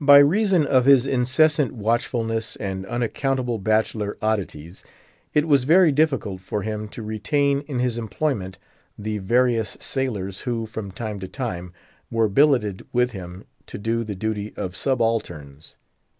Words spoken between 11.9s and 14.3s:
were billeted with him to do the